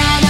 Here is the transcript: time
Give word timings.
time 0.00 0.27